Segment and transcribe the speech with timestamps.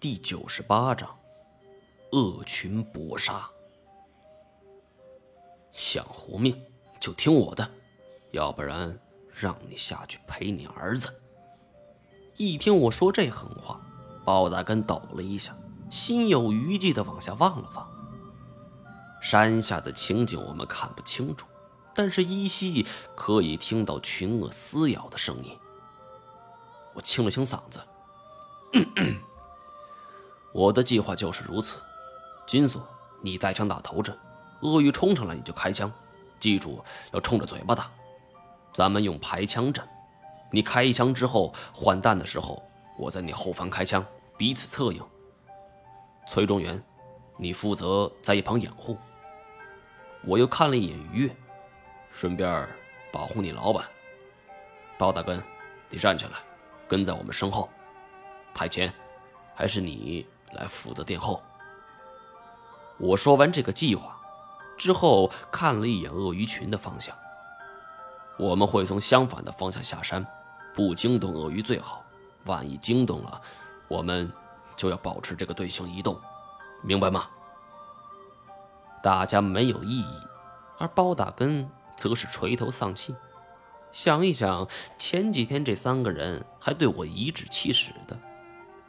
[0.00, 1.14] 第九十八章：
[2.12, 3.46] 恶群搏杀。
[5.74, 6.58] 想活命
[6.98, 7.70] 就听我的，
[8.30, 8.98] 要不然
[9.30, 11.14] 让你下去陪你儿子。
[12.38, 13.78] 一听我说这狠话，
[14.24, 15.54] 包大根抖了一下，
[15.90, 17.86] 心有余悸的往下望了望。
[19.20, 21.46] 山下的情景我们看不清楚，
[21.94, 25.54] 但是依稀可以听到群鳄撕咬的声音。
[26.94, 27.78] 我清了清嗓子。
[30.52, 31.78] 我的计划就是如此，
[32.46, 32.82] 金锁，
[33.22, 34.16] 你带枪打头阵，
[34.62, 35.90] 鳄鱼冲上来你就开枪，
[36.40, 37.88] 记住要冲着嘴巴打。
[38.74, 39.86] 咱们用排枪阵，
[40.50, 42.62] 你开一枪之后换弹的时候，
[42.98, 44.04] 我在你后方开枪，
[44.36, 45.02] 彼此策应。
[46.28, 46.82] 崔中原，
[47.36, 48.96] 你负责在一旁掩护。
[50.24, 51.36] 我又看了一眼于越，
[52.12, 52.68] 顺便
[53.12, 53.84] 保护你老板。
[54.98, 55.42] 包大根，
[55.88, 56.32] 你站起来，
[56.86, 57.68] 跟在我们身后。
[58.54, 58.92] 太前，
[59.54, 61.42] 还是你来负责殿后。
[62.98, 64.16] 我说完这个计划
[64.76, 67.14] 之后，看了一眼鳄鱼群的方向。
[68.38, 70.26] 我们会从相反的方向下山，
[70.74, 72.04] 不惊动鳄鱼最好。
[72.44, 73.40] 万一惊动了，
[73.86, 74.30] 我们
[74.76, 76.18] 就要保持这个队形移动，
[76.82, 77.28] 明白吗？
[79.02, 80.20] 大家没有异议，
[80.78, 83.14] 而包大根则是垂头丧气。
[83.92, 84.66] 想一想，
[84.98, 88.16] 前几天这三个人还对我颐指气使的。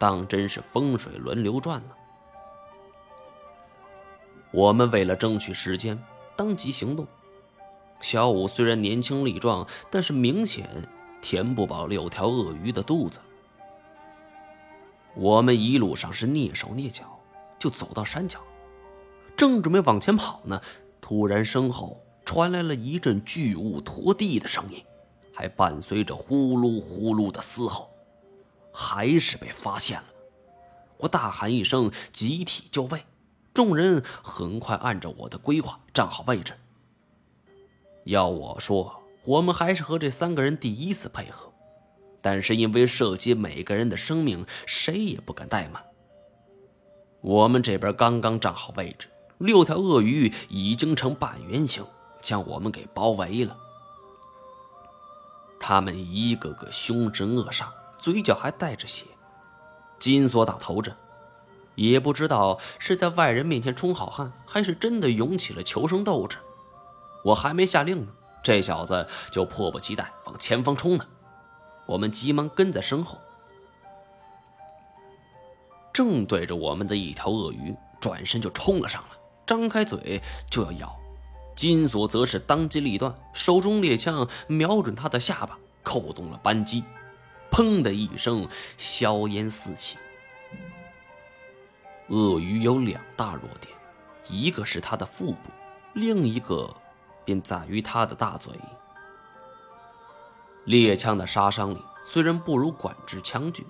[0.02, 1.94] 当真是风水轮流转呢。
[4.50, 6.04] 我们为了争取时间，
[6.36, 7.06] 当即行动。
[8.02, 10.68] 小五虽然年轻力壮，但是明显
[11.22, 13.20] 填不饱六条鳄鱼的肚子。
[15.14, 17.20] 我们一路上是蹑手蹑脚，
[17.60, 18.40] 就走到山脚，
[19.38, 20.60] 正准备往前跑呢，
[21.00, 24.84] 突然身后传来了一阵巨物拖地的声音，
[25.32, 27.91] 还伴随着呼噜呼噜的嘶吼。
[28.72, 30.08] 还是被发现了，
[30.98, 33.04] 我大喊一声，集体就位。
[33.54, 36.54] 众人很快按照我的规划站好位置。
[38.06, 41.52] 要我说，我们还是和这三个人第一次配合，
[42.22, 45.84] 但是因为涉及每个人的生命，谁也不敢怠慢。
[47.20, 51.86] 我们这边刚刚站好位置，六条鳄鱼已经成半圆形，
[52.22, 53.56] 将我们给包围了。
[55.60, 57.66] 他们一个个凶神恶煞。
[58.02, 59.06] 嘴角还带着血，
[60.00, 60.94] 金锁打头阵，
[61.76, 66.38] 也不知道是在外人面前充好汉，还是真的涌起了求生斗志。
[67.24, 68.12] 我还没下令呢，
[68.44, 71.06] 这小子就迫不及待往前方冲呢。
[71.86, 73.20] 我们急忙跟在身后。
[75.94, 80.20] 正对着我们的一条鳄鱼转身就冲了上来，张开嘴
[80.50, 80.98] 就要咬。
[81.56, 86.84] 金锁则是当机立断，手中猎枪瞄准他的下巴，扣动了扳机。
[87.52, 88.48] 砰的一声，
[88.78, 89.98] 硝烟四起。
[92.08, 93.74] 鳄鱼有两大弱点，
[94.28, 95.50] 一个是它的腹部，
[95.94, 96.74] 另一个
[97.26, 98.54] 便在于它的大嘴。
[100.66, 103.66] 猎枪的杀伤力虽然不如管制枪具，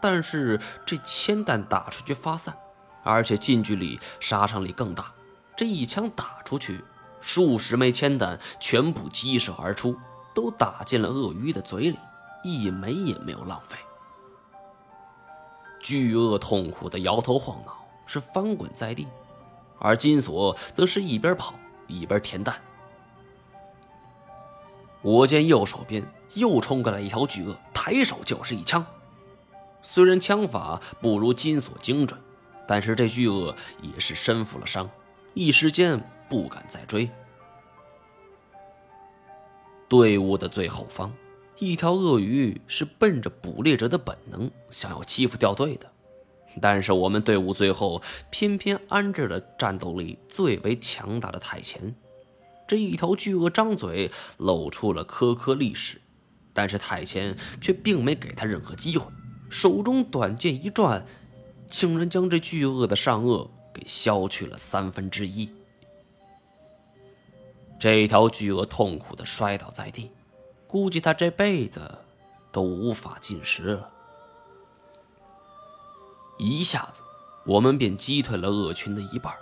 [0.00, 2.56] 但是这铅弹打出去发散，
[3.02, 5.12] 而且近距离杀伤力更大。
[5.56, 6.82] 这一枪打出去，
[7.20, 9.96] 数十枚铅弹全部激射而出，
[10.34, 11.98] 都打进了鳄鱼的嘴里。
[12.42, 13.76] 一枚也没有浪费。
[15.80, 17.72] 巨鳄痛苦的摇头晃脑，
[18.06, 19.08] 是翻滚在地，
[19.78, 21.54] 而金锁则是一边跑
[21.86, 22.60] 一边填弹。
[25.02, 28.84] 我见右手边又冲过来一条巨鳄，抬手就是一枪。
[29.82, 32.20] 虽然枪法不如金锁精准，
[32.68, 34.88] 但是这巨鳄也是身负了伤，
[35.32, 37.10] 一时间不敢再追。
[39.88, 41.10] 队伍的最后方。
[41.60, 45.92] 一条鳄鱼是奔着捕猎者的本能想要欺负掉队的，
[46.58, 48.00] 但是我们队伍最后
[48.30, 51.94] 偏偏安置了战斗力最为强大的太前。
[52.66, 56.00] 这一条巨鳄张嘴露出了颗颗利齿，
[56.54, 59.12] 但是太前却并没给他任何机会，
[59.50, 61.04] 手中短剑一转，
[61.68, 65.50] 竟然将这巨鳄的上颚给削去了三分之一。
[67.78, 70.10] 这条巨鳄痛苦的摔倒在地。
[70.70, 71.80] 估计他这辈子
[72.52, 73.90] 都无法进食了。
[76.38, 77.02] 一下子，
[77.44, 79.34] 我们便击退了恶群的一半。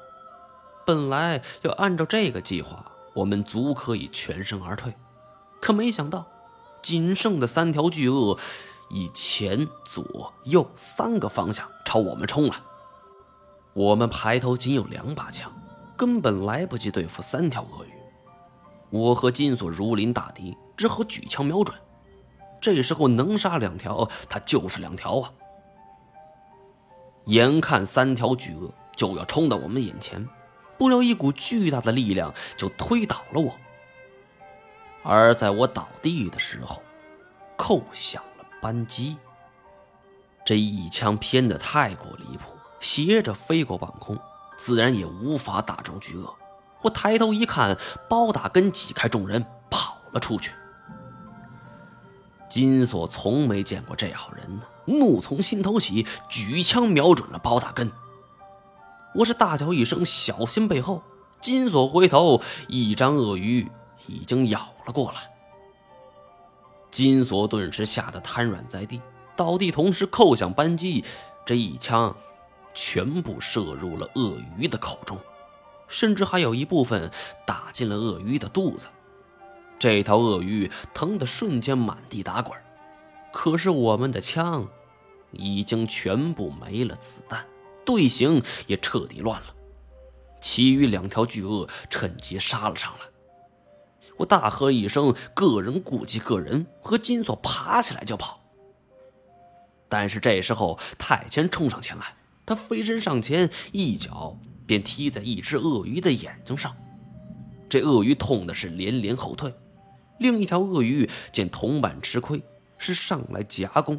[0.87, 2.83] 本来要按照这个计划，
[3.13, 4.95] 我们足可以全身而退，
[5.61, 6.27] 可没想到，
[6.81, 8.39] 仅剩的三条巨鳄
[8.89, 12.57] 以前、左右三个方向朝我们冲来。
[13.75, 15.53] 我们排头仅有两把枪，
[15.95, 17.93] 根本来不及对付三条鳄鱼。
[18.89, 20.57] 我和金锁如临大敌。
[20.79, 21.77] 只好举枪瞄准，
[22.61, 25.33] 这时候能杀两条，他就是两条啊！
[27.27, 30.27] 眼看三条巨鳄就要冲到我们眼前，
[30.79, 33.55] 不料一股巨大的力量就推倒了我。
[35.03, 36.81] 而在我倒地的时候，
[37.57, 39.19] 扣响了扳机。
[40.45, 44.17] 这一枪偏得太过离谱，斜着飞过半空，
[44.57, 46.33] 自然也无法打中巨鳄。
[46.83, 47.77] 我抬头一看，
[48.09, 50.53] 包大根挤开众人跑了出去。
[52.49, 57.91] 金锁从没见过这号人呢，怒从心头起，举枪瞄准了包大根。
[59.15, 61.03] 我是大叫一声：“小心背后！”
[61.41, 63.71] 金锁回头，一张鳄鱼
[64.07, 65.31] 已经咬了过来。
[66.91, 69.01] 金锁顿时吓得瘫软在地，
[69.37, 71.05] 倒地同时扣响扳机，
[71.45, 72.15] 这一枪
[72.75, 75.19] 全部射入了鳄鱼的口中，
[75.87, 77.11] 甚至还有一部分
[77.47, 78.87] 打进了鳄鱼的肚子。
[79.79, 82.59] 这条鳄鱼疼得瞬间满地打滚，
[83.33, 84.69] 可是我们的枪
[85.33, 87.45] 已经全部没了子弹，
[87.85, 89.55] 队形也彻底乱了。
[90.41, 93.07] 其余两条巨鳄趁机杀了上来。
[94.17, 98.41] 我大喝一声：“个人顾及个人！”和金锁爬起来就跑。
[99.89, 104.37] 但是这时候太监冲上前来，他飞身上前，一脚
[104.67, 106.75] 便踢在一只鳄鱼的眼睛上，
[107.69, 109.55] 这鳄鱼痛的是连连后退。
[110.19, 112.43] 另一条鳄鱼见同伴吃亏，
[112.77, 113.99] 是上来夹攻。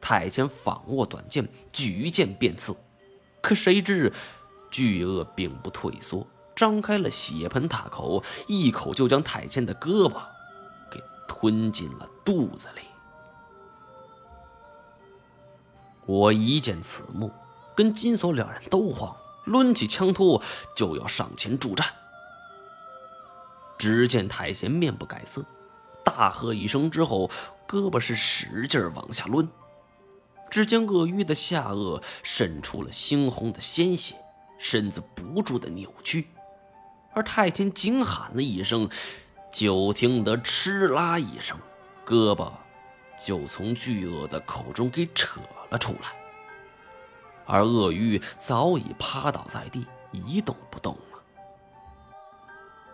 [0.00, 2.76] 太监仿握短剑，举剑便刺，
[3.40, 4.12] 可谁知
[4.70, 6.26] 巨鳄并不退缩。
[6.54, 10.22] 张开了血盆大口，一口就将太监的胳膊
[10.90, 10.98] 给
[11.28, 12.82] 吞进了肚子里。
[16.06, 17.30] 我一见此幕，
[17.74, 19.14] 跟金锁两人都慌，
[19.46, 20.40] 抡起枪托
[20.74, 21.86] 就要上前助战。
[23.78, 25.44] 只见太监面不改色，
[26.04, 27.30] 大喝一声之后，
[27.68, 29.48] 胳膊是使劲往下抡。
[30.48, 34.14] 只见鳄鱼的下颚渗出了猩红的鲜血，
[34.58, 36.28] 身子不住的扭曲。
[37.12, 38.88] 而太监惊喊了一声，
[39.52, 41.58] 就听得哧啦一声，
[42.06, 42.52] 胳膊
[43.24, 45.40] 就从巨鳄的口中给扯
[45.70, 46.14] 了出来，
[47.44, 51.15] 而鳄鱼早已趴倒在地，一动不动了。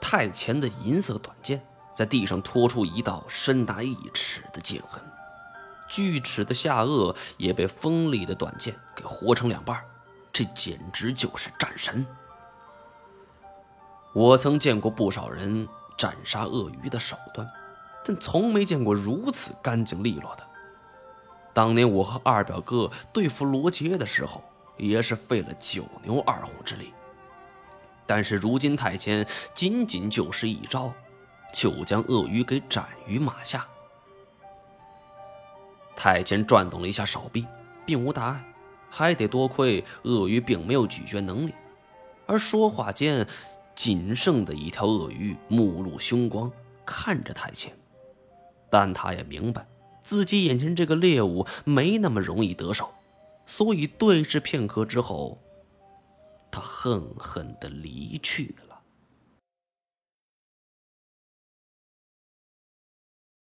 [0.02, 1.64] 太前的银色短剑
[1.94, 5.00] 在地上拖出一道深达一尺的剑痕，
[5.88, 9.80] 锯齿的下颚也被锋利的短剑给活成两半，
[10.32, 12.04] 这简直就是战神。
[14.12, 15.66] 我曾见过不少人
[15.96, 17.48] 斩杀鳄鱼的手段，
[18.04, 20.42] 但从没见过如此干净利落的。
[21.54, 24.42] 当年我和二表哥对付罗杰的时候，
[24.76, 26.92] 也是费了九牛二虎之力。
[28.14, 30.92] 但是如今太监仅仅就是一招，
[31.50, 33.66] 就将鳄鱼给斩于马下。
[35.96, 37.46] 太监转动了一下手臂，
[37.86, 38.44] 并无大碍，
[38.90, 41.54] 还得多亏鳄鱼并没有咀嚼能力。
[42.26, 43.26] 而说话间。
[43.74, 46.52] 仅剩的一条鳄鱼目露凶光，
[46.84, 47.72] 看着太监，
[48.68, 49.66] 但他也明白
[50.02, 52.90] 自己眼前这个猎物没那么容易得手，
[53.46, 55.38] 所以对视片刻之后，
[56.52, 58.71] 他恨恨地离去了。